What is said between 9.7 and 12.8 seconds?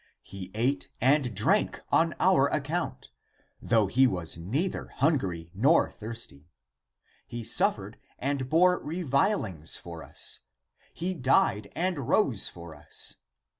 for us, he died and rose for